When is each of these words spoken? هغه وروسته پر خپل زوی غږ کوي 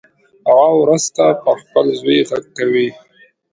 هغه 0.47 0.67
وروسته 0.81 1.23
پر 1.43 1.55
خپل 1.63 1.85
زوی 1.99 2.19
غږ 2.29 2.43
کوي 2.57 2.87